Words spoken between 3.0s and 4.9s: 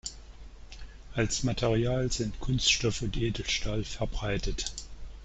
und Edelstahl verbreitet.